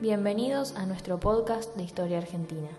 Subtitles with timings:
[0.00, 2.70] Bienvenidos a nuestro podcast de Historia Argentina.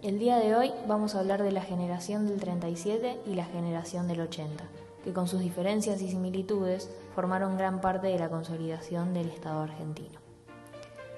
[0.00, 4.08] El día de hoy vamos a hablar de la generación del 37 y la generación
[4.08, 4.64] del 80,
[5.04, 10.18] que con sus diferencias y similitudes formaron gran parte de la consolidación del Estado argentino.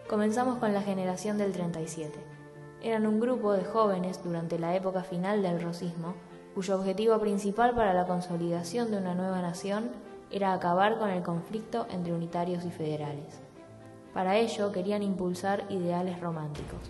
[0.08, 2.18] Comenzamos con la generación del 37.
[2.82, 6.14] Eran un grupo de jóvenes durante la época final del rosismo,
[6.56, 9.90] cuyo objetivo principal para la consolidación de una nueva nación
[10.32, 13.47] era acabar con el conflicto entre unitarios y federales.
[14.18, 16.80] Para ello querían impulsar ideales románticos.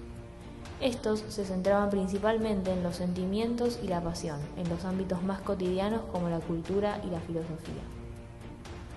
[0.81, 6.01] Estos se centraban principalmente en los sentimientos y la pasión, en los ámbitos más cotidianos
[6.11, 7.83] como la cultura y la filosofía.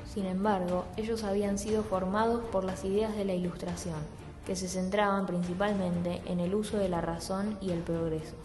[0.06, 4.00] Sin embargo, ellos habían sido formados por las ideas de la Ilustración,
[4.46, 8.36] que se centraban principalmente en el uso de la razón y el progreso,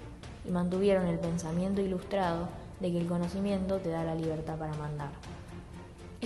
[0.44, 2.48] y mantuvieron el pensamiento ilustrado
[2.80, 5.10] de que el conocimiento te da la libertad para mandar.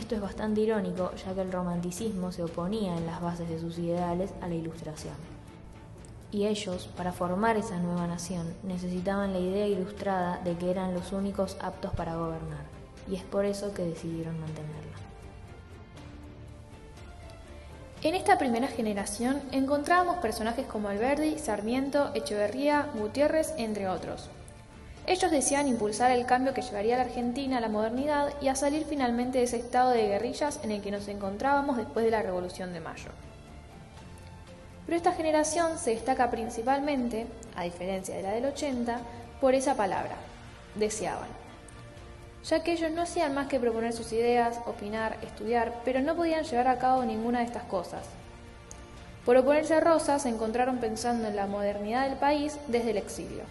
[0.01, 3.79] Esto es bastante irónico, ya que el romanticismo se oponía en las bases de sus
[3.79, 5.13] ideales a la ilustración.
[6.33, 11.13] Y ellos, para formar esa nueva nación, necesitaban la idea ilustrada de que eran los
[11.13, 12.65] únicos aptos para gobernar,
[13.11, 14.97] y es por eso que decidieron mantenerla.
[18.03, 24.31] En esta primera generación encontrábamos personajes como Alberdi, Sarmiento, Echeverría, Gutiérrez, entre otros.
[25.07, 28.55] Ellos deseaban impulsar el cambio que llevaría a la Argentina a la modernidad y a
[28.55, 32.23] salir finalmente de ese estado de guerrillas en el que nos encontrábamos después de la
[32.23, 33.11] Revolución de Mayo.
[34.87, 39.01] Pero esta generación se destaca principalmente, a diferencia de la del 80,
[39.41, 40.17] por esa palabra,
[40.75, 41.29] deseaban.
[42.45, 46.45] Ya que ellos no hacían más que proponer sus ideas, opinar, estudiar, pero no podían
[46.45, 48.03] llevar a cabo ninguna de estas cosas.
[49.25, 53.45] Por oponerse a Rosa, se encontraron pensando en la modernidad del país desde el exilio.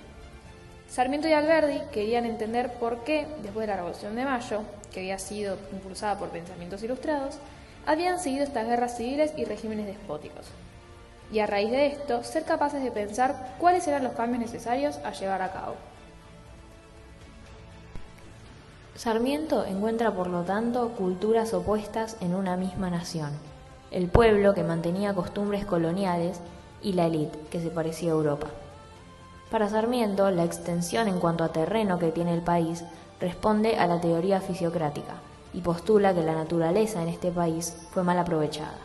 [0.90, 5.20] Sarmiento y Alberdi querían entender por qué, después de la Revolución de Mayo, que había
[5.20, 7.38] sido impulsada por pensamientos ilustrados,
[7.86, 10.48] habían seguido estas guerras civiles y regímenes despóticos.
[11.32, 15.12] Y a raíz de esto, ser capaces de pensar cuáles eran los cambios necesarios a
[15.12, 15.76] llevar a cabo.
[18.96, 23.32] Sarmiento encuentra, por lo tanto, culturas opuestas en una misma nación.
[23.92, 26.40] El pueblo, que mantenía costumbres coloniales,
[26.82, 28.48] y la élite, que se parecía a Europa.
[29.52, 32.84] Para Sarmiento, la extensión en cuanto a terreno que tiene el país
[33.20, 35.16] responde a la teoría fisiocrática
[35.54, 38.78] y postula que la naturaleza en este país fue mal aprovechada.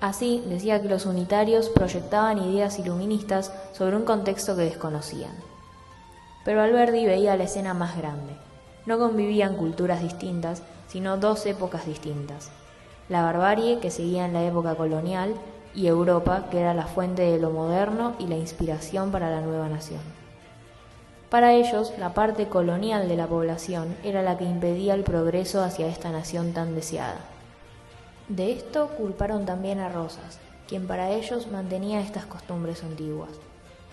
[0.00, 5.32] Así, decía que los unitarios proyectaban ideas iluministas sobre un contexto que desconocían.
[6.44, 8.34] Pero Alberdi veía la escena más grande.
[8.86, 12.50] No convivían culturas distintas, sino dos épocas distintas.
[13.08, 15.34] La barbarie, que seguía en la época colonial,
[15.74, 19.68] y Europa, que era la fuente de lo moderno y la inspiración para la nueva
[19.68, 20.00] nación.
[21.30, 25.88] Para ellos, la parte colonial de la población era la que impedía el progreso hacia
[25.88, 27.18] esta nación tan deseada.
[28.28, 33.30] De esto culparon también a Rosas, quien para ellos mantenía estas costumbres antiguas.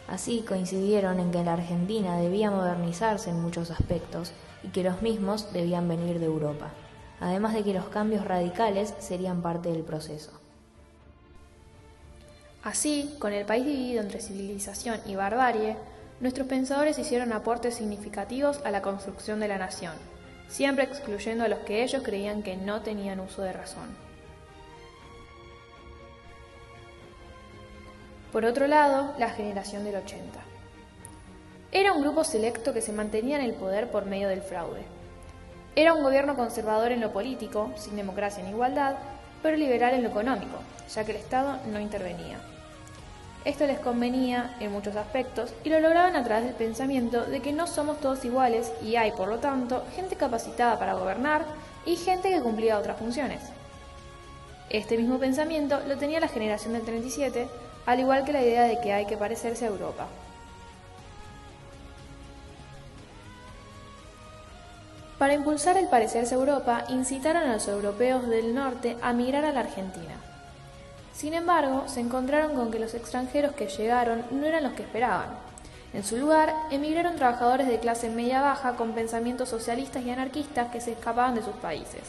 [0.07, 5.51] Así coincidieron en que la Argentina debía modernizarse en muchos aspectos y que los mismos
[5.53, 6.67] debían venir de Europa,
[7.19, 10.40] además de que los cambios radicales serían parte del proceso.
[12.63, 15.77] Así, con el país dividido entre civilización y barbarie,
[16.19, 19.93] nuestros pensadores hicieron aportes significativos a la construcción de la nación,
[20.47, 23.89] siempre excluyendo a los que ellos creían que no tenían uso de razón.
[28.31, 30.39] Por otro lado, la generación del 80.
[31.71, 34.83] Era un grupo selecto que se mantenía en el poder por medio del fraude.
[35.75, 38.95] Era un gobierno conservador en lo político, sin democracia ni igualdad,
[39.41, 40.57] pero liberal en lo económico,
[40.93, 42.39] ya que el Estado no intervenía.
[43.43, 47.53] Esto les convenía en muchos aspectos y lo lograban a través del pensamiento de que
[47.53, 51.43] no somos todos iguales y hay, por lo tanto, gente capacitada para gobernar
[51.85, 53.41] y gente que cumplía otras funciones.
[54.69, 57.47] Este mismo pensamiento lo tenía la generación del 37,
[57.87, 60.05] al igual que la idea de que hay que parecerse a Europa.
[65.21, 69.53] Para impulsar el parecerse a Europa, incitaron a los europeos del norte a migrar a
[69.53, 70.15] la Argentina.
[71.13, 75.27] Sin embargo, se encontraron con que los extranjeros que llegaron no eran los que esperaban.
[75.93, 80.93] En su lugar, emigraron trabajadores de clase media-baja con pensamientos socialistas y anarquistas que se
[80.93, 82.01] escapaban de sus países.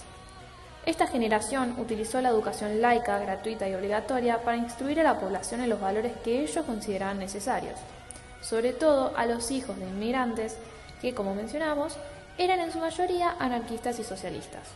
[0.87, 5.69] Esta generación utilizó la educación laica, gratuita y obligatoria para instruir a la población en
[5.69, 7.79] los valores que ellos consideraban necesarios,
[8.41, 10.57] sobre todo a los hijos de inmigrantes
[11.03, 11.99] que, como mencionamos,
[12.39, 14.69] eran en su mayoría anarquistas y socialistas.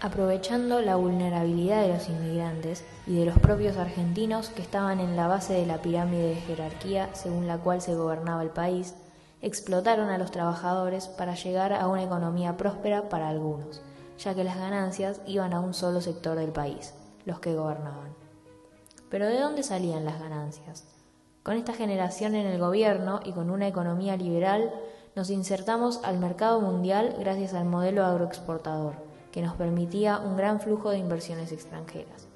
[0.00, 5.26] Aprovechando la vulnerabilidad de los inmigrantes y de los propios argentinos que estaban en la
[5.26, 8.94] base de la pirámide de jerarquía según la cual se gobernaba el país,
[9.42, 13.82] explotaron a los trabajadores para llegar a una economía próspera para algunos,
[14.18, 16.94] ya que las ganancias iban a un solo sector del país,
[17.24, 18.14] los que gobernaban.
[19.10, 20.84] Pero ¿de dónde salían las ganancias?
[21.42, 24.72] Con esta generación en el gobierno y con una economía liberal,
[25.18, 28.94] nos insertamos al mercado mundial gracias al modelo agroexportador,
[29.32, 32.28] que nos permitía un gran flujo de inversiones extranjeras.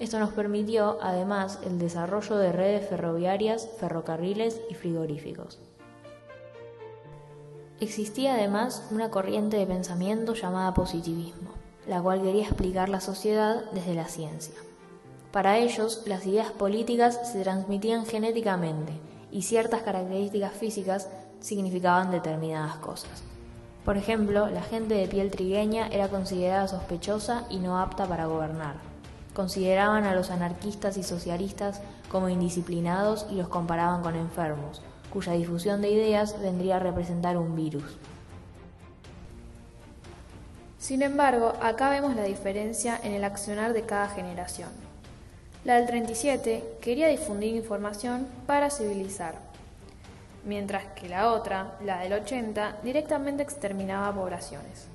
[0.00, 5.60] Esto nos permitió, además, el desarrollo de redes ferroviarias, ferrocarriles y frigoríficos.
[7.78, 11.52] Existía además una corriente de pensamiento llamada positivismo,
[11.86, 14.56] la cual quería explicar la sociedad desde la ciencia.
[15.30, 18.94] Para ellos, las ideas políticas se transmitían genéticamente
[19.30, 21.08] y ciertas características físicas
[21.40, 23.22] significaban determinadas cosas.
[23.84, 28.74] Por ejemplo, la gente de piel trigueña era considerada sospechosa y no apta para gobernar.
[29.34, 34.82] Consideraban a los anarquistas y socialistas como indisciplinados y los comparaban con enfermos,
[35.12, 37.84] cuya difusión de ideas vendría a representar un virus.
[40.78, 44.70] Sin embargo, acá vemos la diferencia en el accionar de cada generación.
[45.64, 49.49] La del 37 quería difundir información para civilizar,
[50.44, 54.86] mientras que la otra, la del 80, directamente exterminaba poblaciones.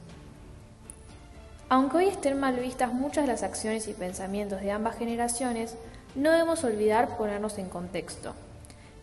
[1.68, 5.75] Aunque hoy estén mal vistas muchas de las acciones y pensamientos de ambas generaciones,
[6.13, 8.33] no debemos olvidar ponernos en contexto.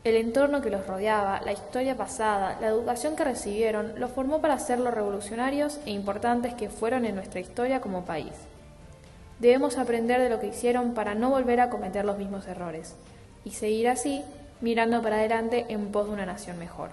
[0.05, 4.59] El entorno que los rodeaba, la historia pasada, la educación que recibieron, los formó para
[4.59, 8.33] ser los revolucionarios e importantes que fueron en nuestra historia como país.
[9.39, 12.95] Debemos aprender de lo que hicieron para no volver a cometer los mismos errores
[13.45, 14.25] y seguir así
[14.63, 16.91] mirando para adelante en pos de una nación mejor.